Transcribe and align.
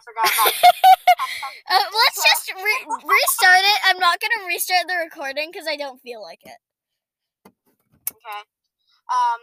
dang 0.00 0.14
it, 0.14 0.24
I 0.24 0.28
forgot 0.28 0.28
about 0.32 0.54
Uh, 1.70 1.86
let's 1.94 2.16
just 2.16 2.50
re- 2.56 2.86
restart 3.06 3.62
it. 3.62 3.80
I'm 3.86 3.98
not 3.98 4.18
gonna 4.18 4.46
restart 4.48 4.88
the 4.88 4.96
recording 4.96 5.50
because 5.52 5.68
I 5.68 5.76
don't 5.76 6.02
feel 6.02 6.20
like 6.22 6.40
it. 6.42 6.58
Okay. 8.10 8.40
Um. 9.06 9.40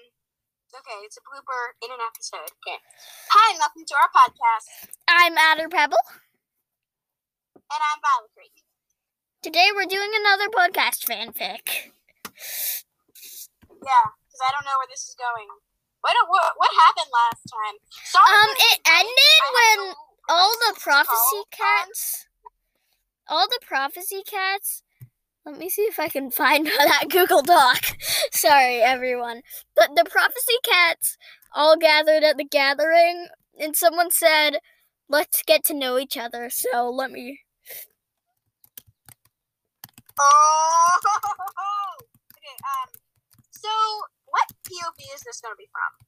Okay, 0.75 0.99
it's 1.07 1.15
a 1.15 1.23
blooper 1.23 1.71
in 1.79 1.87
an 1.91 2.01
episode. 2.03 2.51
Okay. 2.67 2.75
Hi, 3.31 3.55
and 3.55 3.59
welcome 3.59 3.87
to 3.87 3.95
our 3.95 4.11
podcast, 4.11 4.91
I'm 5.07 5.37
Adder 5.37 5.69
Pebble. 5.69 5.97
and 7.55 7.79
I'm 7.79 7.99
Violet 8.03 8.31
Creek. 8.35 8.51
Today 9.41 9.71
we're 9.73 9.87
doing 9.87 10.11
another 10.11 10.51
podcast 10.51 11.07
fanfic. 11.07 11.95
Yeah, 13.71 14.05
because 14.27 14.41
I 14.43 14.51
don't 14.51 14.67
know 14.67 14.75
where 14.83 14.91
this 14.91 15.07
is 15.07 15.15
going. 15.15 15.47
What 16.01 16.13
what, 16.27 16.59
what 16.59 16.71
happened 16.75 17.07
last 17.15 17.47
time? 17.47 17.75
Sorry. 18.03 18.27
Um, 18.27 18.51
it 18.51 18.77
ended 18.83 19.41
when 19.55 19.95
all 20.27 20.51
the 20.67 20.79
prophecy 20.79 21.43
cats, 21.51 22.27
all 23.27 23.47
the 23.47 23.59
prophecy 23.65 24.21
cats. 24.25 24.83
Let 25.45 25.57
me 25.57 25.69
see 25.69 25.83
if 25.83 25.99
I 25.99 26.09
can 26.09 26.29
find 26.29 26.65
that 26.77 27.05
Google 27.09 27.41
Doc. 27.41 27.79
Sorry, 28.31 28.81
everyone. 28.81 29.41
But 29.75 29.91
the 29.95 30.05
prophecy 30.09 30.57
cats 30.63 31.17
all 31.55 31.77
gathered 31.77 32.23
at 32.23 32.37
the 32.37 32.43
gathering, 32.43 33.27
and 33.59 33.75
someone 33.75 34.11
said, 34.11 34.57
"Let's 35.09 35.43
get 35.43 35.63
to 35.65 35.73
know 35.73 35.97
each 35.97 36.17
other." 36.17 36.49
So 36.49 36.89
let 36.89 37.11
me. 37.11 37.41
Oh. 40.19 40.99
okay. 42.37 42.57
Um. 42.63 42.89
So, 43.51 43.69
what 44.25 44.47
POV 44.63 45.15
is 45.15 45.21
this 45.21 45.41
going 45.41 45.53
to 45.53 45.57
be 45.57 45.67
from? 45.71 46.06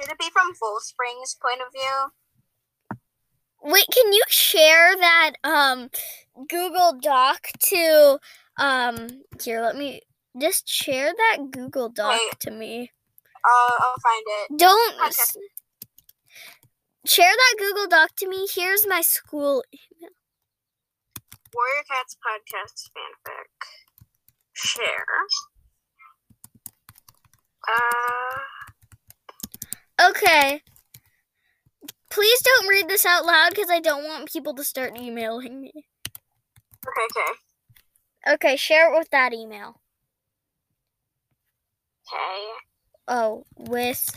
Should 0.00 0.12
it 0.12 0.18
be 0.18 0.30
from 0.32 0.54
Full 0.54 0.80
Spring's 0.80 1.36
point 1.40 1.60
of 1.60 1.72
view? 1.72 2.12
Wait, 3.62 3.86
can 3.92 4.12
you 4.12 4.22
share 4.28 4.96
that 4.96 5.32
um 5.44 5.90
Google 6.48 6.98
Doc 7.00 7.48
to 7.64 8.18
um 8.56 9.22
here, 9.42 9.60
let 9.60 9.76
me 9.76 10.00
just 10.40 10.68
share 10.68 11.12
that 11.12 11.50
Google 11.50 11.88
Doc 11.88 12.18
Wait. 12.18 12.40
to 12.40 12.50
me. 12.50 12.90
Uh, 13.44 13.72
I'll 13.80 13.94
find 14.02 14.24
it. 14.26 14.58
Don't 14.58 15.00
s- 15.06 15.36
share 17.06 17.32
that 17.32 17.54
Google 17.58 17.88
Doc 17.88 18.10
to 18.18 18.28
me. 18.28 18.46
Here's 18.54 18.86
my 18.86 19.00
school. 19.00 19.64
Warrior 21.52 21.84
Cats 21.90 22.16
podcast 22.24 22.90
fanfic. 22.96 23.50
Share. 24.54 25.06
Uh. 27.68 27.99
Okay. 30.22 30.62
Please 32.10 32.42
don't 32.42 32.68
read 32.68 32.88
this 32.88 33.06
out 33.06 33.24
loud 33.24 33.50
because 33.50 33.70
I 33.70 33.80
don't 33.80 34.04
want 34.04 34.32
people 34.32 34.54
to 34.54 34.64
start 34.64 34.98
emailing 34.98 35.60
me. 35.60 35.72
Okay. 36.86 37.20
Okay. 37.20 37.32
Okay, 38.34 38.56
share 38.56 38.92
it 38.92 38.98
with 38.98 39.08
that 39.10 39.32
email. 39.32 39.80
Okay. 42.06 42.48
Oh, 43.08 43.44
with 43.56 44.10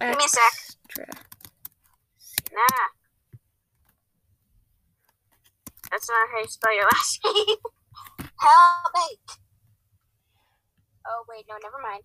Give 0.00 0.08
me 0.08 0.24
a 0.24 0.28
sec. 0.28 0.52
Nah. 2.52 2.60
That's 5.90 6.08
not 6.08 6.28
how 6.32 6.40
you 6.40 6.46
spell 6.48 6.74
your 6.74 6.84
last 6.92 7.20
name. 7.24 7.56
Help 8.38 8.94
me. 8.94 9.18
Oh 11.06 11.24
wait, 11.28 11.44
no, 11.48 11.56
never 11.62 11.78
mind. 11.82 12.02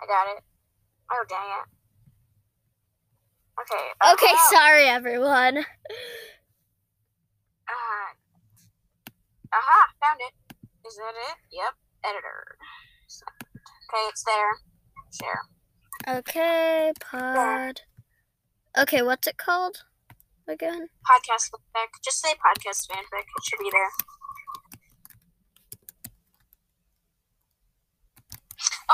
I 0.00 0.06
got 0.06 0.28
it. 0.36 0.42
Oh 1.10 1.24
dang 1.28 1.50
it. 1.60 1.66
Okay. 3.60 3.84
uh, 4.02 4.12
Okay, 4.12 4.34
sorry 4.50 4.84
everyone. 4.84 5.58
Uh, 7.68 8.10
aha, 9.52 9.86
found 10.00 10.20
it. 10.20 10.34
Is 10.86 10.96
that 10.96 11.14
it? 11.30 11.36
Yep. 11.52 11.74
Editor. 12.04 12.56
Okay, 13.88 14.04
it's 14.08 14.24
there. 14.24 14.52
Share. 15.20 16.18
Okay, 16.18 16.92
pod. 17.00 17.80
Okay, 18.78 19.02
what's 19.02 19.26
it 19.26 19.38
called 19.38 19.82
again? 20.46 20.88
Podcast 21.08 21.50
fanfic. 21.50 21.88
Just 22.04 22.20
say 22.20 22.34
podcast 22.34 22.86
fanfic. 22.90 23.24
It 23.24 23.44
should 23.48 23.58
be 23.58 23.70
there. 23.72 23.90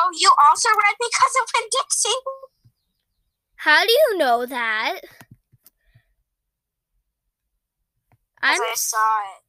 Oh, 0.03 0.11
you 0.19 0.31
also 0.51 0.67
read 0.75 0.97
because 0.99 1.35
of 1.39 1.47
Winn 1.55 1.71
Dixie? 1.71 2.23
How 3.63 3.87
do 3.87 3.93
you 3.93 4.19
know 4.19 4.47
that? 4.47 4.99
I'm 8.43 8.59
I 8.59 8.75
saw 8.75 8.99
it. 9.39 9.47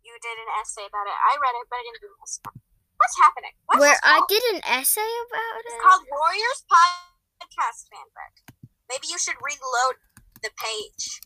You 0.00 0.16
did 0.16 0.32
an 0.40 0.48
essay 0.64 0.88
about 0.88 1.04
it. 1.04 1.12
I 1.12 1.36
read 1.36 1.52
it, 1.60 1.68
but 1.68 1.76
I 1.76 1.84
didn't 1.84 2.00
do 2.00 2.08
an 2.08 2.24
essay. 2.24 2.56
What's 2.96 3.18
happening? 3.20 3.52
What's 3.68 3.80
where 3.84 4.00
I 4.00 4.24
did 4.32 4.42
an 4.56 4.64
essay 4.64 5.04
about 5.28 5.60
It's 5.60 5.68
it. 5.68 5.76
It's 5.76 5.84
called 5.84 6.08
Warriors 6.08 6.64
Podcast 6.72 7.92
Fanfic. 7.92 8.56
Maybe 8.88 9.12
you 9.12 9.18
should 9.20 9.36
reload 9.44 10.00
the 10.40 10.48
page. 10.56 11.20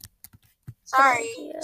Sorry. 0.82 1.54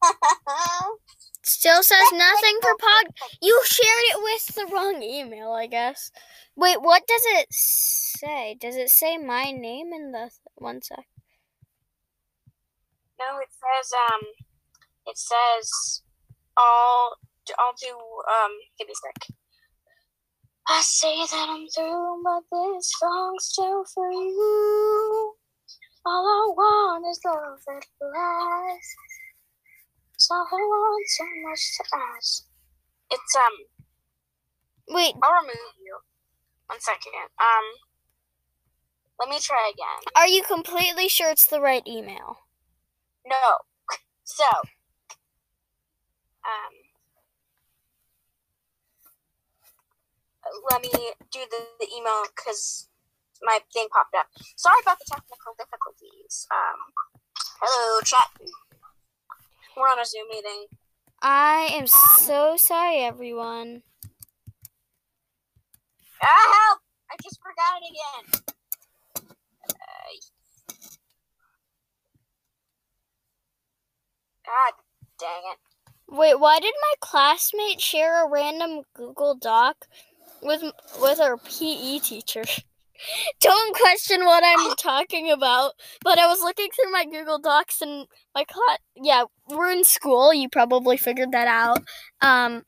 Still 1.46 1.82
says 1.84 2.10
nothing 2.12 2.58
for 2.60 2.76
pod. 2.76 3.06
You 3.40 3.62
shared 3.64 4.04
it 4.10 4.22
with 4.22 4.54
the 4.56 4.74
wrong 4.74 5.00
email, 5.00 5.52
I 5.52 5.68
guess. 5.68 6.10
Wait, 6.56 6.82
what 6.82 7.06
does 7.06 7.22
it 7.24 7.46
say? 7.50 8.56
Does 8.60 8.74
it 8.74 8.90
say 8.90 9.16
my 9.16 9.52
name 9.52 9.92
in 9.92 10.10
the 10.10 10.30
one 10.56 10.82
sec? 10.82 11.06
No, 13.20 13.38
it 13.38 13.48
says 13.50 13.92
um, 14.10 14.20
it 15.06 15.16
says 15.16 16.02
I'll 16.58 17.16
I'll 17.58 17.74
do 17.80 17.94
um. 17.94 18.52
Give 18.78 18.88
me 18.88 18.92
a 18.92 18.96
sec. 18.96 19.36
I 20.68 20.82
say 20.82 21.16
that 21.16 21.46
I'm 21.48 21.68
through, 21.68 22.22
but 22.24 22.42
this 22.50 22.90
song's 22.98 23.44
still 23.44 23.84
for 23.94 24.10
you. 24.10 25.34
All 26.04 26.26
I 26.26 26.52
want 26.56 27.04
is 27.08 27.20
love 27.24 27.60
that 27.66 27.86
lasts. 28.00 28.96
So 30.16 30.34
want 30.34 31.08
so 31.08 31.24
much 31.48 31.76
to 31.76 31.84
ask. 32.16 32.44
It's 33.10 33.36
um. 33.36 33.52
Wait, 34.88 35.14
I'll 35.22 35.42
remove 35.42 35.76
you. 35.82 35.98
One 36.66 36.80
second. 36.80 37.28
Um. 37.38 37.64
Let 39.18 39.30
me 39.30 39.38
try 39.40 39.70
again. 39.72 40.12
are 40.14 40.28
you 40.28 40.42
completely 40.42 41.08
sure 41.08 41.30
it's 41.30 41.46
the 41.46 41.60
right 41.60 41.82
email? 41.86 42.40
No. 43.26 43.58
So, 44.24 44.44
um, 46.44 46.74
let 50.70 50.82
me 50.82 50.90
do 51.30 51.40
the, 51.50 51.66
the 51.80 51.86
email 51.96 52.24
because 52.34 52.88
my 53.42 53.60
thing 53.72 53.88
popped 53.92 54.14
up. 54.16 54.26
Sorry 54.56 54.76
about 54.82 54.98
the 54.98 55.06
technical 55.08 55.54
difficulties. 55.56 56.46
Um, 56.50 56.92
hello, 57.60 58.00
chat. 58.02 58.28
We're 59.76 59.88
on 59.88 59.98
a 59.98 60.06
Zoom 60.06 60.26
meeting. 60.30 60.64
I 61.20 61.68
am 61.72 61.86
so 61.86 62.56
sorry, 62.56 63.00
everyone. 63.00 63.82
Ah, 66.22 66.68
help! 66.68 66.80
I 67.10 67.16
just 67.22 67.38
forgot 67.42 67.82
it 67.82 67.90
again. 67.92 68.42
Uh, 69.68 70.12
God 74.46 74.72
dang 75.20 75.42
it. 75.52 75.58
Wait, 76.08 76.40
why 76.40 76.58
did 76.58 76.72
my 76.80 76.94
classmate 77.00 77.80
share 77.80 78.24
a 78.24 78.30
random 78.30 78.80
Google 78.94 79.34
Doc 79.34 79.86
with 80.40 80.62
with 81.02 81.20
our 81.20 81.36
PE 81.36 81.98
teacher? 81.98 82.44
Don't 83.40 83.76
question 83.76 84.24
what 84.24 84.42
I'm 84.44 84.74
talking 84.78 85.30
about, 85.30 85.72
but 86.02 86.18
I 86.18 86.26
was 86.26 86.40
looking 86.40 86.68
through 86.70 86.92
my 86.92 87.04
Google 87.04 87.38
Docs 87.38 87.82
and 87.82 88.06
my 88.34 88.44
class. 88.44 88.78
Yeah, 88.94 89.24
we're 89.48 89.70
in 89.72 89.84
school. 89.84 90.32
You 90.32 90.48
probably 90.48 90.96
figured 90.96 91.32
that 91.32 91.48
out. 91.48 91.84
Um, 92.20 92.64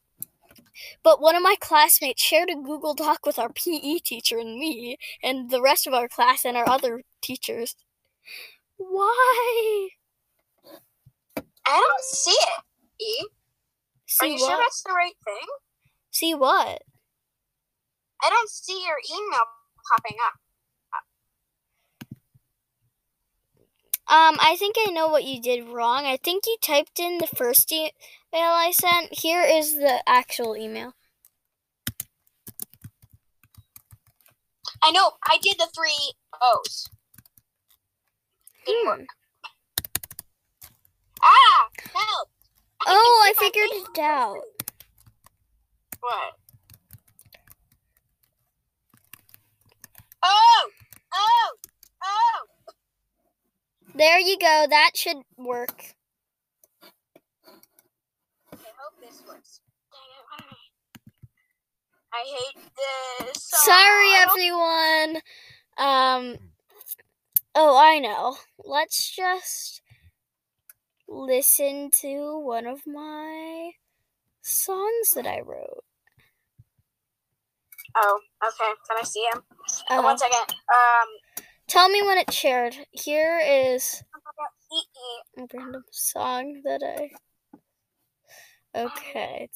but 1.03 1.21
one 1.21 1.35
of 1.35 1.43
my 1.43 1.57
classmates 1.61 2.23
shared 2.23 2.51
a 2.51 2.55
Google 2.55 2.95
Doc 2.95 3.27
with 3.27 3.39
our 3.39 3.51
PE 3.53 3.99
teacher 4.05 4.39
and 4.39 4.59
me, 4.59 4.97
and 5.23 5.51
the 5.51 5.63
rest 5.63 5.87
of 5.87 5.95
our 5.95 6.09
class 6.09 6.45
and 6.45 6.57
our 6.57 6.69
other 6.69 7.03
teachers. 7.23 7.75
Why? 8.77 9.89
I 11.67 11.77
don't 11.77 12.05
see 12.05 12.31
it. 12.31 13.05
E, 13.05 13.27
See 14.07 14.27
are 14.27 14.29
you 14.29 14.35
what? 14.35 14.49
sure 14.49 14.57
that's 14.59 14.83
the 14.83 14.93
right 14.93 15.13
thing? 15.25 15.47
See 16.11 16.35
what? 16.35 16.83
I 18.23 18.31
don't 18.31 18.49
see 18.51 18.85
your 18.85 18.97
email 19.17 19.41
popping 19.91 20.17
up. 20.27 20.35
Um, 24.11 24.39
I 24.41 24.57
think 24.57 24.77
I 24.79 24.91
know 24.91 25.09
what 25.09 25.25
you 25.25 25.41
did 25.41 25.69
wrong. 25.69 26.07
I 26.07 26.17
think 26.17 26.45
you 26.47 26.57
typed 26.63 26.99
in 26.99 27.19
the 27.19 27.27
first 27.27 27.71
email 27.71 27.91
I 28.33 28.73
sent. 28.73 29.13
Here 29.13 29.43
is 29.43 29.75
the 29.75 30.03
actual 30.07 30.57
email. 30.57 30.95
I 34.83 34.93
know. 34.93 35.13
I 35.25 35.39
did 35.43 35.57
the 35.59 35.69
three 35.75 36.15
O's. 36.41 36.89
Didn't 38.65 38.87
work. 38.87 39.07
Ah! 41.23 41.69
Help! 41.93 42.29
I 42.81 42.85
oh, 42.87 43.23
I 43.27 43.35
figured 43.39 43.69
it 43.73 43.99
out. 43.99 44.41
What? 46.01 46.38
There 53.99 54.21
you 54.21 54.39
go. 54.39 54.67
That 54.71 54.93
should 54.95 55.19
work. 55.37 55.95
I 58.53 58.57
hope 58.57 59.01
this 59.01 59.23
works. 59.27 59.61
Dang 59.93 60.01
it, 60.17 60.25
why 60.31 60.39
don't 60.39 60.59
I- 62.13 62.21
I 62.21 62.25
hate 62.25 63.27
this. 63.35 63.43
so 63.45 63.57
Sorry, 63.59 64.15
everyone. 64.15 65.23
Um. 65.77 66.53
Oh, 67.55 67.77
I 67.77 67.99
know. 67.99 68.39
Let's 68.59 69.11
just 69.11 69.83
listen 71.09 71.91
to 72.03 72.39
one 72.39 72.67
of 72.67 72.87
my 72.87 73.73
songs 74.43 75.11
that 75.17 75.27
I 75.27 75.41
wrote. 75.41 75.85
Oh, 77.97 78.21
okay. 78.47 78.73
Can 78.89 78.99
I 78.99 79.03
see 79.03 79.25
him? 79.33 79.43
Uh, 79.91 80.03
One 80.03 80.19
second. 80.19 80.55
Um. 80.73 81.09
Tell 81.69 81.89
me 81.89 82.03
when 82.03 82.19
it's 82.19 82.35
shared. 82.35 82.75
Here 82.91 83.39
is 83.39 84.03
a 85.39 85.47
random 85.55 85.85
song 85.93 86.63
that 86.65 86.81
I. 86.83 87.11
Okay. 88.79 89.49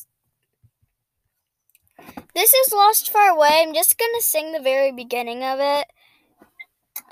This 2.34 2.54
is 2.54 2.72
Lost 2.72 3.10
Far 3.10 3.30
Away. 3.30 3.62
I'm 3.62 3.74
just 3.74 3.98
gonna 3.98 4.20
sing 4.20 4.52
the 4.52 4.60
very 4.60 4.92
beginning 4.92 5.42
of 5.42 5.58
it. 5.60 5.86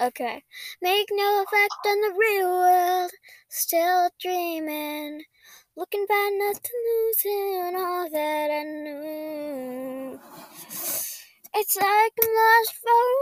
Okay. 0.01 0.43
Make 0.81 1.09
no 1.11 1.43
effect 1.43 1.87
on 1.87 2.01
the 2.01 2.15
real 2.19 2.49
world. 2.49 3.11
Still 3.49 4.11
dreaming. 4.21 5.25
Looking 5.77 6.07
back, 6.07 6.33
nothing 6.35 6.81
losing 6.87 7.77
all 7.77 8.09
that 8.11 8.51
I 8.51 8.63
knew. 8.65 10.21
It's 11.55 11.77
like 11.77 12.13
I'm 12.23 12.31
lost 12.31 12.75
far 12.83 13.20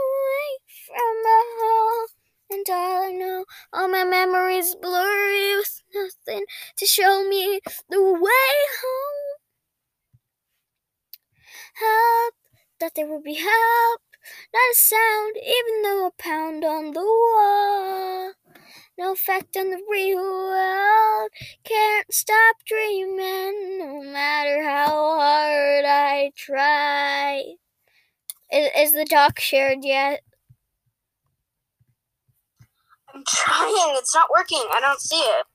And 2.59 2.75
all 2.75 3.03
I 3.03 3.11
know, 3.11 3.45
all 3.71 3.87
my 3.87 4.03
memories 4.03 4.75
blurry 4.75 5.55
with 5.55 5.81
nothing 5.95 6.45
to 6.75 6.85
show 6.85 7.25
me 7.25 7.61
the 7.89 8.01
way 8.01 8.53
home. 8.81 9.39
Help, 11.75 12.35
thought 12.79 12.93
there 12.95 13.07
would 13.07 13.23
be 13.23 13.33
help, 13.35 14.01
not 14.53 14.71
a 14.71 14.75
sound, 14.75 15.35
even 15.37 15.81
though 15.81 16.05
a 16.07 16.11
pound 16.11 16.63
on 16.63 16.91
the 16.93 17.01
wall. 17.01 18.33
No 18.97 19.13
effect 19.13 19.57
on 19.57 19.71
the 19.71 19.81
real 19.89 20.17
world, 20.17 21.31
can't 21.63 22.13
stop 22.13 22.57
dreaming, 22.65 23.79
no 23.79 24.01
matter 24.03 24.63
how 24.63 24.87
hard 25.19 25.85
I 25.85 26.31
try. 26.35 27.55
Is, 28.51 28.69
is 28.77 28.93
the 28.93 29.05
doc 29.05 29.39
shared 29.39 29.79
yet? 29.83 30.21
I'm 33.19 33.25
trying. 33.27 33.95
It's 33.97 34.15
not 34.15 34.29
working. 34.35 34.63
I 34.71 34.79
don't 34.79 35.01
see 35.01 35.19
it. 35.19 35.45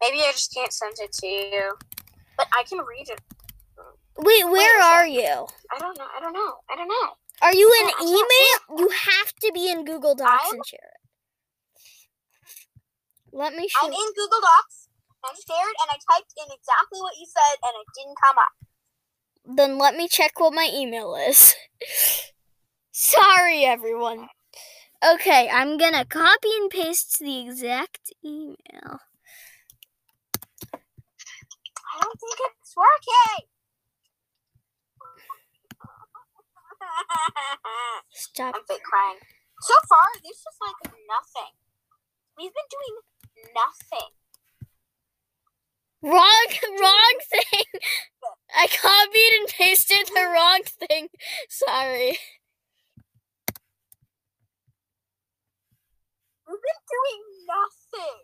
Maybe 0.00 0.18
I 0.20 0.30
just 0.30 0.54
can't 0.54 0.72
send 0.72 0.94
it 1.00 1.12
to 1.12 1.26
you. 1.26 1.72
But 2.36 2.46
I 2.56 2.62
can 2.62 2.78
read 2.78 3.08
it. 3.08 3.20
Wait, 4.16 4.44
where 4.44 4.82
are 4.82 5.06
you? 5.06 5.46
I 5.72 5.78
don't 5.78 5.98
know. 5.98 6.06
I 6.16 6.20
don't 6.20 6.32
know. 6.32 6.54
I 6.70 6.76
don't 6.76 6.88
know. 6.88 7.10
Are 7.42 7.54
you 7.54 7.66
in 7.80 7.88
Yeah, 7.88 7.94
I 7.94 7.98
can't 7.98 8.08
email? 8.70 8.80
You 8.80 8.88
have 8.90 9.32
to 9.42 9.50
be 9.52 9.70
in 9.70 9.84
Google 9.84 10.14
Docs 10.14 10.44
I'm- 10.44 10.54
and 10.54 10.66
share 10.66 10.78
it. 10.78 11.00
Let 13.32 13.54
me 13.54 13.68
show. 13.68 13.86
I'm 13.86 13.92
in 13.92 14.12
Google 14.14 14.40
Docs. 14.40 14.88
I 15.24 15.32
shared 15.34 15.74
and 15.82 15.90
I 15.90 15.98
typed 16.14 16.32
in 16.36 16.46
exactly 16.52 17.00
what 17.00 17.14
you 17.18 17.26
said 17.26 17.58
and 17.62 17.72
it 17.80 17.86
didn't 17.94 18.16
come 18.24 18.38
up. 18.38 19.56
Then 19.56 19.78
let 19.78 19.96
me 19.96 20.08
check 20.08 20.38
what 20.38 20.52
my 20.52 20.70
email 20.72 21.14
is. 21.16 21.54
Sorry, 22.92 23.64
everyone. 23.64 24.28
Okay, 25.02 25.48
I'm 25.50 25.78
gonna 25.78 26.04
copy 26.04 26.48
and 26.60 26.70
paste 26.70 27.18
the 27.20 27.40
exact 27.40 28.12
email. 28.22 29.00
I 30.74 32.00
don't 32.02 32.20
think 32.20 32.38
it's 32.60 32.76
working. 32.76 33.46
Stop. 38.12 38.54
I'm 38.54 38.62
fake 38.68 38.82
crying. 38.82 39.18
So 39.62 39.74
far, 39.88 40.04
there's 40.22 40.36
just 40.36 40.58
like 40.60 40.92
nothing. 41.08 41.52
We've 42.36 42.52
been 42.52 42.70
doing 42.70 42.96
nothing. 43.54 44.10
Wrong, 46.02 46.46
wrong 46.80 47.18
thing. 47.30 47.64
I 48.54 48.66
copied 48.66 49.32
and 49.38 49.48
pasted 49.48 50.08
the 50.14 50.26
wrong 50.30 50.60
thing. 50.64 51.08
Sorry. 51.48 52.18
We've 56.50 56.58
been 56.60 56.82
doing 56.90 57.46
nothing. 57.46 58.18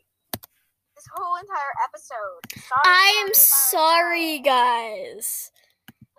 This 0.96 1.06
whole 1.14 1.37
entire 1.37 1.75
episode. 1.84 2.40
Sorry, 2.56 2.82
I 2.84 3.25
am 3.25 3.34
sorry, 3.34 3.70
sorry, 3.70 4.38
guys. 4.40 5.52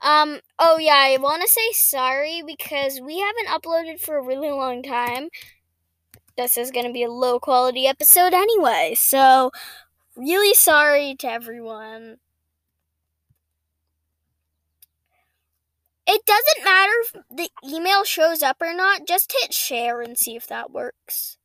Um, 0.01 0.39
oh 0.57 0.77
yeah, 0.77 0.95
I 0.95 1.17
want 1.19 1.41
to 1.41 1.49
say 1.49 1.71
sorry 1.73 2.43
because 2.45 3.01
we 3.01 3.19
haven't 3.19 3.47
uploaded 3.47 3.99
for 3.99 4.17
a 4.17 4.23
really 4.23 4.51
long 4.51 4.83
time. 4.83 5.29
This 6.37 6.57
is 6.57 6.71
going 6.71 6.85
to 6.85 6.93
be 6.93 7.03
a 7.03 7.11
low 7.11 7.39
quality 7.39 7.87
episode 7.87 8.33
anyway, 8.33 8.93
so 8.95 9.51
really 10.15 10.53
sorry 10.53 11.15
to 11.19 11.29
everyone. 11.29 12.17
It 16.05 16.25
doesn't 16.25 16.63
matter 16.63 16.93
if 17.01 17.13
the 17.29 17.49
email 17.67 18.05
shows 18.05 18.41
up 18.41 18.61
or 18.61 18.73
not, 18.73 19.05
just 19.05 19.35
hit 19.41 19.53
share 19.53 19.99
and 19.99 20.17
see 20.17 20.37
if 20.37 20.47
that 20.47 20.71
works. 20.71 21.37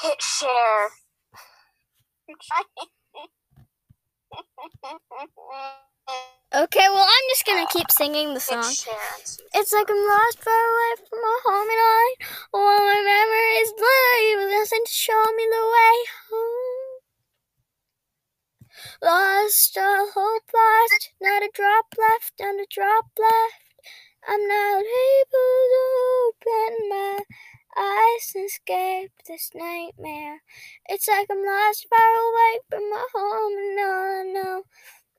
Hit 0.00 0.22
share. 0.22 0.88
Uh, 6.08 6.62
okay, 6.62 6.86
well, 6.88 7.02
I'm 7.02 7.26
just 7.30 7.44
to 7.46 7.66
keep 7.72 7.90
singing 7.90 8.34
the 8.34 8.40
song. 8.40 8.62
Hit 8.62 8.74
share. 8.74 8.94
and 9.16 9.26
see. 9.26 9.42
It's 9.54 9.72
like 9.72 9.90
I'm 9.90 9.96
lost 9.96 10.38
far 10.42 10.54
away 10.54 10.92
from 11.08 11.20
my 11.20 11.38
home 11.44 11.68
and 11.68 11.82
I 11.82 12.14
all 12.54 12.78
my 12.78 13.00
memories 13.02 13.72
blurry 13.74 14.36
with 14.36 14.52
nothing 14.54 14.84
to 14.86 14.92
show 14.92 15.24
me 15.36 15.44
the 15.50 15.64
way 15.66 15.96
home. 16.30 17.00
Lost, 19.02 19.76
all 19.78 20.10
hope 20.14 20.50
lost, 20.54 21.10
not 21.20 21.42
a 21.42 21.50
drop 21.52 21.86
left, 21.98 22.34
not 22.38 22.54
a 22.54 22.66
drop 22.70 23.06
left. 23.18 23.68
I'm 24.28 24.46
not 24.46 24.84
able 24.84 25.58
to 25.74 25.84
open 26.28 26.88
my 26.88 27.18
eyes 27.78 28.32
and 28.34 28.46
escape 28.46 29.12
this 29.26 29.50
nightmare. 29.54 30.42
It's 30.86 31.06
like 31.08 31.28
I'm 31.30 31.44
lost 31.44 31.86
far 31.88 32.14
away 32.28 32.58
from 32.68 32.90
my 32.90 33.04
home 33.14 33.52
and 33.58 33.80
all 33.80 34.20
I 34.20 34.22
know. 34.32 34.62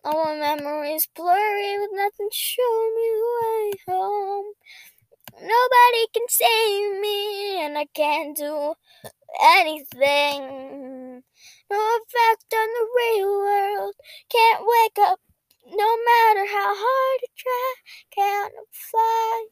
All 0.03 0.35
my 0.35 0.55
memories 0.55 1.07
blurry 1.15 1.79
with 1.79 1.91
nothing 1.93 2.29
show 2.31 2.89
me 2.95 3.07
the 3.15 3.25
way 3.41 3.71
home. 3.87 4.53
Nobody 5.33 6.07
can 6.13 6.27
save 6.27 6.99
me, 6.99 7.63
and 7.63 7.77
I 7.77 7.85
can't 7.93 8.35
do 8.35 8.73
anything. 9.41 11.23
No 11.69 11.77
effect 11.77 12.53
on 12.53 12.67
the 12.67 12.87
real 12.97 13.27
world. 13.27 13.95
Can't 14.29 14.65
wake 14.65 14.97
up, 14.99 15.19
no 15.65 15.97
matter 16.09 16.45
how 16.45 16.73
hard 16.75 17.19
I 17.23 17.31
try. 17.37 17.73
Can't 18.11 18.53
fly 18.71 19.47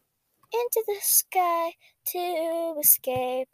into 0.53 0.83
the 0.87 0.97
sky 1.01 1.73
to 2.07 2.75
escape. 2.79 3.49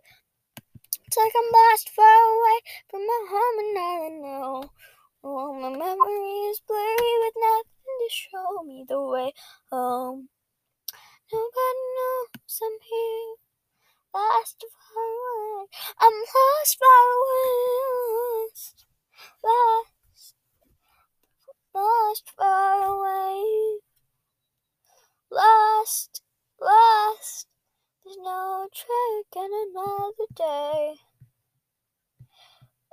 It's 1.07 1.17
like 1.17 1.33
I'm 1.35 1.51
lost 1.51 1.89
far 1.89 2.05
away 2.05 2.59
from 2.89 3.01
my 3.05 3.25
home, 3.29 3.59
and 3.59 3.77
all 3.77 4.05
I 4.05 4.09
know. 4.09 4.69
All 5.23 5.53
my 5.53 5.69
memories 5.69 6.61
blurry 6.67 7.13
with 7.21 7.33
nothing 7.37 7.97
to 7.99 8.09
show 8.09 8.63
me 8.63 8.85
the 8.87 9.01
way 9.01 9.33
home. 9.71 10.29
Nobody 11.31 11.83
knows 11.97 12.59
I'm 12.61 12.77
here, 12.81 13.35
lost 14.13 14.65
far 14.69 15.03
away. 15.03 15.67
I'm 15.99 16.13
lost 16.13 16.77
far 16.77 17.05
away, 17.17 17.55
lost, 18.43 18.85
lost, 19.43 20.35
lost 21.73 22.31
far 22.37 22.83
away, 22.83 23.79
lost, 25.31 26.21
lost. 26.61 27.47
There's 28.03 28.17
no 28.17 28.67
trick 28.73 29.27
in 29.37 29.49
another 29.71 30.27
day. 30.35 30.95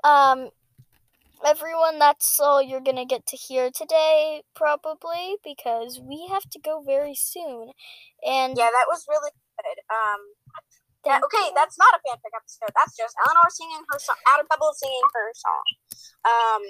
Um, 0.05 0.51
everyone, 1.45 1.99
you're 2.81 2.93
gonna 2.95 3.05
get 3.07 3.27
to 3.27 3.37
hear 3.37 3.71
today, 3.71 4.43
probably, 4.57 5.37
because 5.45 6.01
we 6.01 6.29
have 6.33 6.49
to 6.51 6.59
go 6.59 6.83
very 6.85 7.15
soon. 7.15 7.73
And 8.27 8.57
Yeah, 8.57 8.73
that 8.73 8.87
was 8.89 9.05
really 9.09 9.31
good. 9.31 9.79
Um, 9.93 10.21
thank 11.05 11.25
okay, 11.25 11.49
you. 11.49 11.53
that's 11.55 11.77
not 11.77 11.93
a 11.93 12.01
fanfic 12.01 12.33
episode. 12.33 12.73
That's 12.75 12.97
just 12.97 13.15
Eleanor 13.21 13.51
singing 13.51 13.85
her 13.93 13.99
song. 13.99 14.17
Adder 14.33 14.47
Pebble 14.49 14.73
singing 14.73 15.09
her 15.13 15.29
song. 15.35 15.65
Um, 16.25 16.63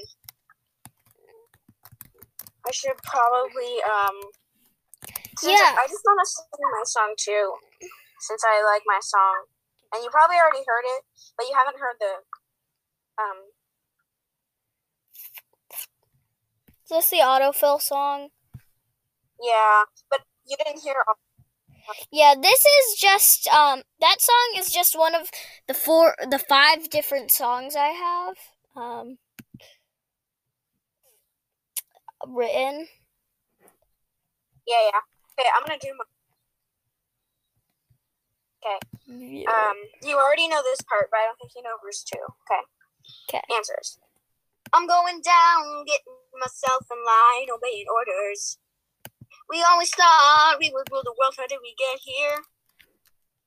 I 2.67 2.71
should 2.73 2.99
probably 3.03 3.79
um. 3.87 4.19
Yeah. 5.43 5.79
I 5.79 5.87
just 5.89 6.03
want 6.05 6.21
to 6.21 6.27
sing 6.27 6.71
my 6.75 6.85
song 6.85 7.15
too, 7.17 7.55
since 8.19 8.43
I 8.45 8.61
like 8.67 8.83
my 8.85 8.99
song, 9.01 9.47
and 9.95 10.03
you 10.05 10.11
probably 10.11 10.37
already 10.37 10.67
heard 10.67 10.85
it, 10.99 11.07
but 11.39 11.47
you 11.47 11.55
haven't 11.55 11.79
heard 11.79 11.97
the 12.03 12.15
um. 13.23 13.50
Is 16.91 16.97
this 16.97 17.11
the 17.11 17.25
autofill 17.25 17.81
song? 17.81 18.31
Yeah, 19.41 19.85
but 20.11 20.23
you 20.45 20.57
didn't 20.57 20.81
hear. 20.81 20.97
Yeah, 22.11 22.35
this 22.41 22.67
is 22.67 22.99
just 22.99 23.47
um 23.47 23.83
that 24.01 24.17
song 24.21 24.55
is 24.59 24.73
just 24.73 24.99
one 24.99 25.15
of 25.15 25.31
the 25.69 25.75
four 25.75 26.17
the 26.29 26.41
five 26.41 26.91
different 26.91 27.31
songs 27.31 27.77
I 27.77 27.91
have 27.91 28.37
um 28.75 29.19
written. 32.27 32.89
Yeah, 34.67 34.83
yeah. 34.93 35.01
Okay, 35.39 35.49
I'm 35.57 35.67
gonna 35.67 35.79
do 35.81 35.95
my. 35.97 36.05
Okay. 38.67 39.47
Um, 39.47 39.77
you 40.03 40.17
already 40.17 40.49
know 40.49 40.61
this 40.65 40.81
part, 40.83 41.07
but 41.13 41.19
I 41.19 41.27
don't 41.27 41.39
think 41.39 41.53
you 41.55 41.63
know 41.63 41.77
verse 41.85 42.03
two. 42.03 42.19
Okay. 42.19 42.63
Okay. 43.29 43.55
Answers. 43.55 44.01
I'm 44.73 44.87
going 44.87 45.21
down, 45.21 45.85
getting 45.85 46.15
myself 46.39 46.87
in 46.91 46.99
line, 47.03 47.51
obeying 47.51 47.87
orders. 47.91 48.59
We 49.51 49.65
always 49.67 49.91
thought 49.91 50.57
we 50.61 50.71
would 50.71 50.87
rule 50.93 51.03
the 51.03 51.15
world. 51.19 51.35
How 51.37 51.47
did 51.47 51.59
we 51.63 51.75
get 51.75 51.99
here? 51.99 52.39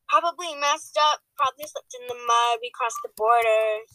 Probably 0.09 0.53
messed 0.59 0.99
up. 0.99 1.23
Probably 1.37 1.63
slipped 1.63 1.95
in 1.95 2.07
the 2.07 2.19
mud. 2.19 2.59
We 2.61 2.71
crossed 2.75 2.99
the 3.03 3.09
borders. 3.15 3.87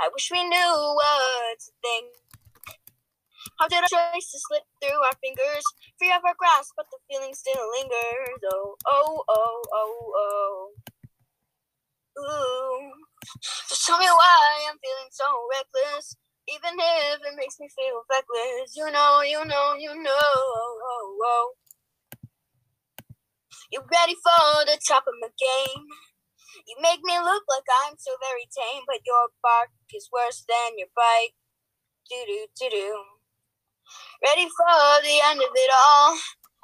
I 0.00 0.10
wish 0.12 0.30
we 0.30 0.42
knew 0.42 0.72
what 0.98 1.58
to 1.62 1.70
think. 1.82 2.10
How 3.58 3.68
did 3.68 3.82
our 3.82 4.12
choices 4.14 4.42
slip 4.46 4.62
through 4.82 4.98
our 5.02 5.14
fingers? 5.22 5.62
Free 5.98 6.10
of 6.10 6.22
our 6.26 6.34
grasp, 6.38 6.74
but 6.76 6.86
the 6.90 6.98
feeling 7.10 7.34
still 7.34 7.58
lingers. 7.78 8.38
Oh, 8.50 8.74
oh, 8.86 9.24
oh, 9.28 9.62
oh, 9.72 10.12
oh. 10.18 10.70
Ooh. 12.18 12.92
Just 13.42 13.86
tell 13.86 13.98
me 13.98 14.06
why 14.06 14.66
I'm 14.70 14.78
feeling 14.78 15.10
so 15.10 15.24
reckless. 15.50 16.16
Even 16.48 16.74
if 16.80 17.20
it 17.20 17.36
makes 17.36 17.60
me 17.60 17.68
feel 17.68 18.00
feckless. 18.08 18.72
You 18.74 18.90
know, 18.90 19.20
you 19.20 19.44
know, 19.44 19.76
you 19.76 19.92
know. 20.00 20.16
Oh, 20.16 20.80
oh, 20.80 21.18
oh. 21.20 21.46
You 23.70 23.84
ready 23.84 24.16
for 24.16 24.64
the 24.64 24.80
top 24.80 25.04
of 25.04 25.14
my 25.20 25.28
game? 25.36 25.84
You 26.66 26.76
make 26.80 27.00
me 27.04 27.20
look 27.20 27.44
like 27.48 27.68
I'm 27.84 27.96
so 27.98 28.12
very 28.16 28.48
tame, 28.48 28.84
but 28.86 29.04
your 29.04 29.28
bark 29.42 29.68
is 29.92 30.08
worse 30.12 30.44
than 30.48 30.78
your 30.78 30.88
bite. 30.96 31.36
Do 32.08 32.16
do 32.26 32.46
do 32.56 32.68
do. 32.70 33.04
Ready 34.24 34.48
for 34.48 35.04
the 35.04 35.20
end 35.28 35.40
of 35.40 35.52
it 35.52 35.70
all. 35.72 36.16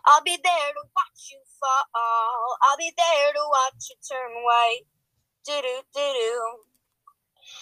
I'll 0.06 0.24
be 0.24 0.36
there 0.36 0.72
to 0.72 0.84
watch 0.96 1.20
you 1.30 1.40
fall. 1.60 2.58
I'll 2.64 2.76
be 2.76 2.92
there 2.96 3.32
to 3.32 3.44
watch 3.48 3.92
you 3.92 3.96
turn 4.04 4.32
white. 4.44 4.88
Do 5.44 5.60
do 5.60 5.76
do 5.92 6.00
do. 6.00 6.73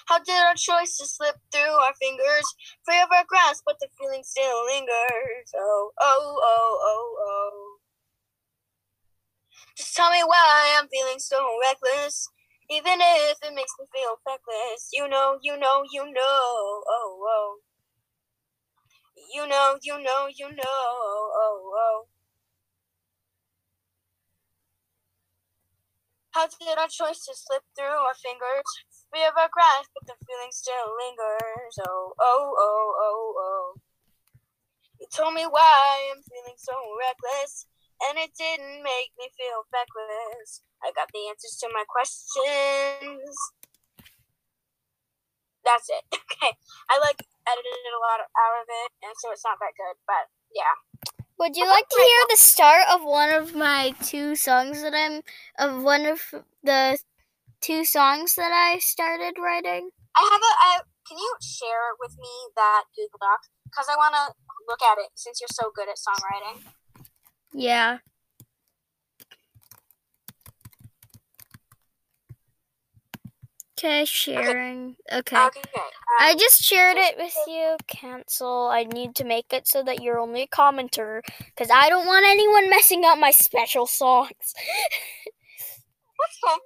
How 0.06 0.18
did 0.18 0.36
our 0.42 0.54
choices 0.54 1.14
slip 1.14 1.36
through 1.52 1.74
our 1.84 1.94
fingers? 1.94 2.44
Free 2.84 3.00
of 3.00 3.08
our 3.12 3.24
grasp, 3.26 3.62
but 3.66 3.76
the 3.80 3.88
feeling 3.98 4.22
still 4.24 4.64
lingers. 4.66 5.48
Oh, 5.56 5.90
oh, 6.00 6.40
oh, 6.42 6.78
oh, 6.82 7.16
oh. 7.20 7.78
Just 9.76 9.94
tell 9.96 10.10
me 10.10 10.22
why 10.24 10.76
I'm 10.78 10.88
feeling 10.88 11.18
so 11.18 11.58
reckless. 11.60 12.28
Even 12.70 12.98
if 13.00 13.38
it 13.42 13.54
makes 13.54 13.72
me 13.78 13.86
feel 13.92 14.16
feckless. 14.24 14.88
You 14.92 15.08
know, 15.08 15.38
you 15.42 15.58
know, 15.58 15.82
you 15.92 16.04
know. 16.04 16.82
Oh, 16.88 17.20
oh. 17.22 17.58
You 19.34 19.46
know, 19.46 19.78
you 19.82 20.02
know, 20.02 20.28
you 20.34 20.48
know. 20.48 20.62
Oh, 20.64 21.72
oh. 21.74 22.06
How 26.32 26.46
did 26.46 26.78
our 26.78 26.88
choices 26.88 27.44
slip 27.46 27.62
through 27.76 27.84
our 27.86 28.14
fingers? 28.14 28.64
Free 29.12 29.28
of 29.28 29.36
our 29.36 29.52
grasp, 29.52 29.92
but 29.92 30.08
the 30.08 30.16
feeling 30.24 30.48
still 30.56 30.88
lingers. 30.96 31.76
Oh, 31.84 32.16
oh, 32.16 32.56
oh, 32.56 32.88
oh, 32.96 33.24
oh. 33.36 33.66
You 34.96 35.06
told 35.12 35.34
me 35.36 35.44
why 35.44 36.08
I'm 36.08 36.24
feeling 36.24 36.56
so 36.56 36.72
reckless, 36.96 37.68
and 38.08 38.16
it 38.16 38.32
didn't 38.32 38.80
make 38.80 39.12
me 39.20 39.28
feel 39.36 39.68
feckless. 39.68 40.64
I 40.80 40.96
got 40.96 41.12
the 41.12 41.28
answers 41.28 41.60
to 41.60 41.68
my 41.76 41.84
questions. 41.84 43.36
That's 45.64 45.92
it. 45.92 46.04
Okay. 46.32 46.56
I 46.90 46.98
like 46.98 47.22
edited 47.46 47.92
a 47.94 48.02
lot 48.02 48.18
out 48.18 48.56
of 48.58 48.66
it, 48.66 48.90
and 49.04 49.12
so 49.20 49.30
it's 49.30 49.44
not 49.44 49.60
that 49.60 49.76
good, 49.76 49.94
but 50.08 50.26
yeah. 50.50 50.74
Would 51.38 51.56
you 51.56 51.68
like 51.68 51.88
to 51.88 51.96
hear 51.96 52.24
the 52.30 52.36
start 52.36 52.82
of 52.90 53.04
one 53.04 53.30
of 53.30 53.54
my 53.54 53.94
two 54.02 54.34
songs 54.34 54.82
that 54.82 54.94
I'm 54.94 55.22
of 55.58 55.84
one 55.84 56.06
of 56.06 56.20
the 56.64 56.98
two 57.62 57.84
songs 57.84 58.34
that 58.34 58.52
I 58.52 58.78
started 58.78 59.34
writing? 59.40 59.90
I 60.16 60.28
have 60.30 60.40
a. 60.40 60.52
I, 60.60 60.80
can 61.08 61.18
you 61.18 61.34
share 61.40 61.94
with 62.00 62.16
me 62.18 62.52
that 62.56 62.84
Google 62.94 63.18
Doc? 63.20 63.40
Because 63.64 63.86
I 63.88 63.96
want 63.96 64.14
to 64.14 64.34
look 64.68 64.82
at 64.82 64.98
it 64.98 65.10
since 65.14 65.40
you're 65.40 65.48
so 65.50 65.70
good 65.74 65.88
at 65.88 65.96
songwriting. 65.96 66.62
Yeah. 67.54 67.98
Okay, 73.78 74.04
sharing. 74.04 74.96
Okay. 75.12 75.36
Okay. 75.36 75.60
Um, 75.74 75.82
I 76.20 76.36
just 76.38 76.62
shared 76.62 76.96
it 76.98 77.16
with 77.18 77.34
you. 77.48 77.76
Cancel. 77.88 78.68
I 78.72 78.84
need 78.84 79.16
to 79.16 79.24
make 79.24 79.52
it 79.52 79.66
so 79.66 79.82
that 79.82 80.00
you're 80.00 80.20
only 80.20 80.42
a 80.42 80.46
commenter 80.46 81.20
because 81.46 81.68
I 81.72 81.88
don't 81.88 82.06
want 82.06 82.24
anyone 82.24 82.70
messing 82.70 83.04
up 83.04 83.18
my 83.18 83.32
special 83.32 83.86
songs. 83.86 84.28
What's 86.16 86.38
okay. 86.44 86.60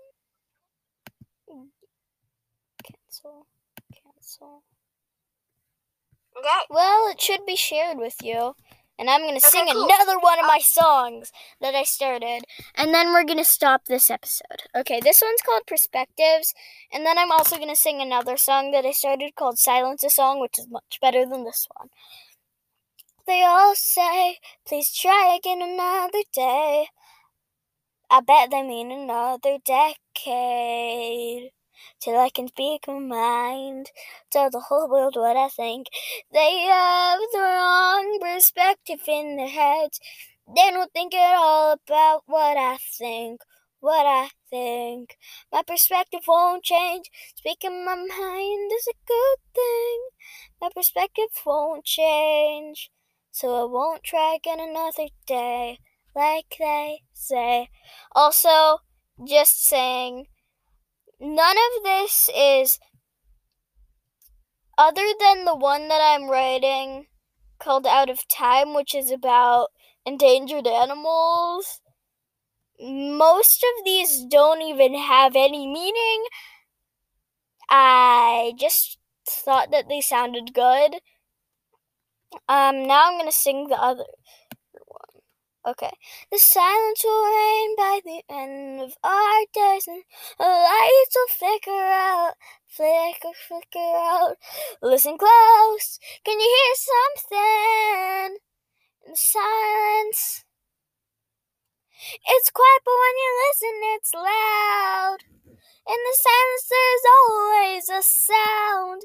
Cancel. 2.84 3.46
Okay. 4.40 4.60
Well, 6.70 7.08
it 7.08 7.20
should 7.20 7.44
be 7.46 7.56
shared 7.56 7.98
with 7.98 8.16
you. 8.22 8.54
And 8.98 9.10
I'm 9.10 9.20
going 9.22 9.38
to 9.38 9.46
Okay, 9.46 9.50
sing 9.50 9.66
cool. 9.72 9.84
another 9.84 10.18
one 10.18 10.38
of 10.38 10.46
uh, 10.46 10.48
my 10.48 10.58
songs 10.58 11.30
that 11.60 11.74
I 11.74 11.82
started. 11.82 12.44
And 12.74 12.94
then 12.94 13.12
we're 13.12 13.24
going 13.24 13.38
to 13.38 13.44
stop 13.44 13.84
this 13.84 14.10
episode. 14.10 14.62
Okay, 14.74 15.00
this 15.00 15.20
one's 15.20 15.42
called 15.42 15.66
Perspectives. 15.66 16.54
And 16.92 17.04
then 17.04 17.18
I'm 17.18 17.30
also 17.30 17.56
going 17.56 17.68
to 17.68 17.76
sing 17.76 18.00
another 18.00 18.38
song 18.38 18.70
that 18.70 18.86
I 18.86 18.92
started 18.92 19.34
called 19.36 19.58
Silence 19.58 20.02
a 20.02 20.08
Song, 20.10 20.40
which 20.40 20.58
is 20.58 20.68
much 20.68 20.98
better 21.02 21.26
than 21.26 21.44
this 21.44 21.68
one. 21.76 21.88
They 23.26 23.42
all 23.44 23.74
say, 23.74 24.38
please 24.66 24.90
try 24.92 25.34
again 25.36 25.60
another 25.60 26.22
day. 26.32 26.88
I 28.10 28.20
bet 28.20 28.50
they 28.50 28.62
mean 28.62 28.90
another 28.90 29.58
decade. 29.64 31.50
Till 32.00 32.18
I 32.18 32.30
can 32.30 32.48
speak 32.48 32.86
my 32.88 32.98
mind, 32.98 33.90
tell 34.30 34.50
the 34.50 34.60
whole 34.60 34.88
world 34.88 35.16
what 35.16 35.36
I 35.36 35.48
think. 35.48 35.88
They 36.32 36.60
have 36.62 37.18
the 37.32 37.38
wrong 37.40 38.18
perspective 38.20 39.00
in 39.06 39.36
their 39.36 39.48
heads. 39.48 40.00
They 40.48 40.70
don't 40.70 40.92
think 40.92 41.14
at 41.14 41.34
all 41.36 41.72
about 41.72 42.22
what 42.26 42.56
I 42.56 42.76
think, 42.78 43.42
what 43.80 44.06
I 44.06 44.30
think. 44.50 45.16
My 45.52 45.62
perspective 45.62 46.20
won't 46.26 46.64
change. 46.64 47.10
Speaking 47.36 47.84
my 47.84 47.94
mind 47.96 48.70
is 48.72 48.86
a 48.88 48.98
good 49.06 49.38
thing. 49.54 49.98
My 50.60 50.68
perspective 50.74 51.30
won't 51.44 51.84
change. 51.84 52.90
So 53.30 53.54
I 53.54 53.64
won't 53.70 54.02
try 54.02 54.34
again 54.36 54.60
another 54.60 55.08
day, 55.26 55.78
like 56.14 56.56
they 56.58 57.02
say. 57.12 57.68
Also, 58.12 58.78
just 59.26 59.64
saying, 59.66 60.26
none 61.20 61.56
of 61.56 61.84
this 61.84 62.28
is 62.36 62.78
other 64.78 65.06
than 65.20 65.44
the 65.44 65.56
one 65.56 65.88
that 65.88 66.00
I'm 66.00 66.28
writing 66.28 67.06
called 67.58 67.86
Out 67.86 68.10
of 68.10 68.28
Time, 68.28 68.74
which 68.74 68.94
is 68.94 69.10
about 69.10 69.68
endangered 70.04 70.66
animals. 70.66 71.80
Most 72.80 73.64
of 73.64 73.84
these 73.84 74.24
don't 74.24 74.60
even 74.62 74.94
have 74.94 75.34
any 75.34 75.66
meaning. 75.66 76.24
I 77.70 78.52
just 78.58 78.98
thought 79.28 79.70
that 79.70 79.88
they 79.88 80.00
sounded 80.00 80.52
good. 80.54 80.96
Um, 82.48 82.86
now 82.86 83.08
I'm 83.08 83.18
gonna 83.18 83.32
sing 83.32 83.68
the 83.68 83.76
other. 83.76 84.04
Okay. 85.66 85.90
The 86.30 86.38
silence 86.38 87.02
will 87.04 87.24
reign 87.26 87.76
by 87.76 88.00
the 88.04 88.22
end 88.30 88.80
of 88.82 88.96
our 89.02 89.40
days, 89.52 89.86
and 89.88 90.02
the 90.38 90.44
lights 90.44 91.16
will 91.16 91.26
flicker 91.26 91.70
out, 91.70 92.34
flicker, 92.68 93.34
flicker 93.48 93.78
out. 93.78 94.36
Listen 94.80 95.18
close. 95.18 95.98
Can 96.24 96.38
you 96.38 96.46
hear 96.46 96.74
something 96.76 98.38
in 99.06 99.10
the 99.10 99.16
silence? 99.16 100.44
It's 102.28 102.50
quiet, 102.50 102.82
but 102.84 102.92
when 102.92 103.16
you 103.16 103.30
listen, 103.48 103.80
it's 103.96 104.14
loud. 104.14 105.18
In 105.88 105.98
the 106.06 106.16
silence, 106.26 106.68
there's 106.70 107.06
always 107.20 107.88
a 107.88 108.02
sound. 108.02 109.02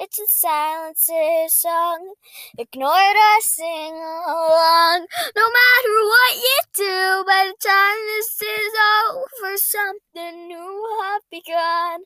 It's 0.00 0.18
a 0.18 0.26
silence's 0.28 1.54
song. 1.54 2.14
Ignore 2.56 3.00
it 3.00 3.16
or 3.16 3.40
sing 3.40 3.94
along. 3.94 5.06
No 5.34 5.46
matter 5.58 5.94
what 6.06 6.36
you 6.36 6.58
do, 6.72 7.24
by 7.26 7.50
the 7.50 7.56
time 7.60 7.98
this 8.06 8.40
is 8.40 8.72
over, 9.10 9.56
something 9.56 10.46
new 10.46 11.00
have 11.02 11.22
begun. 11.30 12.02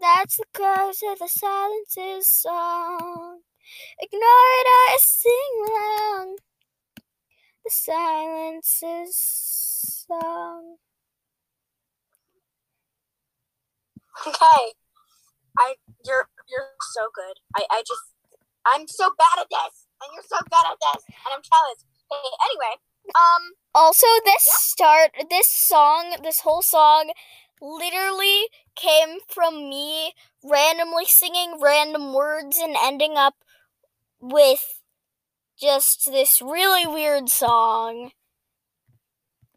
That's 0.00 0.36
the 0.36 0.44
cause 0.52 1.02
of 1.08 1.18
the 1.20 1.28
silence's 1.28 2.28
song. 2.28 3.40
Ignore 4.00 4.20
it 4.22 4.66
or 4.66 4.98
sing 4.98 5.64
along. 5.68 6.36
The 7.64 7.70
silence's 7.70 9.16
song. 10.06 10.76
Okay. 14.26 14.83
I 15.58 15.76
you're 16.04 16.28
you're 16.48 16.74
so 16.94 17.08
good. 17.14 17.38
I 17.56 17.64
I 17.70 17.82
just 17.86 18.02
I'm 18.66 18.88
so 18.88 19.10
bad 19.18 19.40
at 19.42 19.48
this, 19.50 19.86
and 20.02 20.10
you're 20.14 20.28
so 20.28 20.38
good 20.44 20.66
at 20.66 20.78
this, 20.80 21.04
and 21.08 21.30
I'm 21.34 21.42
jealous. 21.42 21.84
Hey, 22.10 22.30
anyway, 22.48 22.74
um, 23.14 23.52
Also, 23.74 24.06
this 24.24 24.42
start, 24.42 25.10
this 25.30 25.48
song, 25.48 26.16
this 26.22 26.40
whole 26.40 26.62
song 26.62 27.12
literally 27.60 28.48
came 28.76 29.18
from 29.28 29.68
me 29.68 30.12
randomly 30.42 31.04
singing 31.06 31.58
random 31.60 32.12
words 32.14 32.58
and 32.58 32.76
ending 32.78 33.16
up 33.16 33.34
with 34.20 34.80
just 35.60 36.06
this 36.06 36.42
really 36.42 36.86
weird 36.86 37.28
song. 37.30 38.12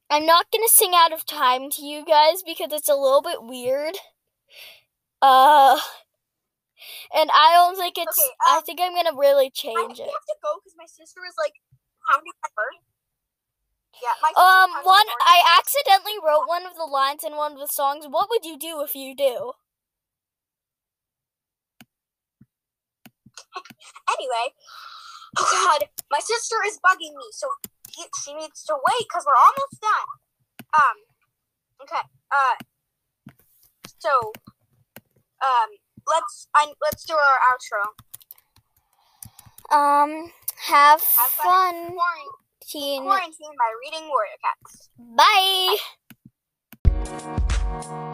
I'm 0.10 0.26
not 0.26 0.52
to 0.52 0.68
sing 0.70 0.92
out 0.94 1.14
of 1.14 1.26
time 1.26 1.70
to 1.72 1.82
you 1.86 2.04
guys 2.06 2.44
because 2.44 2.72
it's 2.74 2.90
a 2.90 2.96
little 2.96 3.22
bit 3.22 3.42
weird. 3.44 3.96
Uh 5.22 5.80
and 7.14 7.30
I 7.34 7.54
don't 7.54 7.76
think 7.78 7.98
it's 7.98 8.20
Okay, 8.20 8.34
I 8.48 8.58
um, 8.58 8.64
think 8.64 8.80
I'm 8.82 8.94
to 8.94 9.16
really 9.18 9.48
I 9.48 9.54
change 9.56 9.98
have 10.00 10.08
it. 10.08 10.12
to 10.12 10.36
go 10.44 10.52
because 10.60 10.76
my 10.78 10.86
sister 10.86 11.22
is 11.26 11.36
like 11.38 11.54
pounding 12.06 12.34
my 12.44 12.50
heart. 12.56 12.78
Yeah, 13.98 14.14
my 14.22 14.30
Um, 14.38 14.72
one. 14.86 15.08
I 15.26 15.42
accidentally 15.58 16.20
wrote 16.24 16.46
one 16.48 16.66
of 16.66 16.76
the 16.76 16.86
lines 16.86 17.24
in 17.24 17.36
one 17.36 17.54
of 17.54 17.60
the 17.60 17.68
songs. 17.68 18.06
What 18.08 18.30
would 18.30 18.46
you 18.46 18.58
do 18.58 18.82
if 18.82 18.94
you 18.96 19.16
do? 19.16 19.54
Anyway, 24.08 24.54
oh 25.38 25.48
God, 25.52 25.90
my 26.12 26.20
sister 26.20 26.56
is 26.66 26.80
bugging 26.80 27.16
me, 27.16 27.28
so 27.32 27.48
he- 27.94 28.10
she 28.24 28.34
needs 28.34 28.64
to 28.64 28.74
wait 28.76 29.06
because 29.10 29.26
we're 29.26 29.36
almost 29.36 29.82
done. 29.82 30.08
Um, 30.74 30.98
okay. 31.84 32.04
Uh, 32.32 32.56
so, 34.00 34.32
um, 35.42 35.70
let's 36.08 36.48
I, 36.56 36.74
let's 36.82 37.06
do 37.06 37.14
our 37.14 37.40
outro. 37.52 37.84
Um, 39.70 40.32
have, 40.68 41.02
Have 41.02 41.30
fun, 41.32 41.74
Quarantine, 41.74 42.32
teen. 42.62 43.04
quarantine 43.04 43.56
by 43.58 43.72
reading 43.84 44.08
Warrior 44.08 44.38
Cats. 44.44 44.90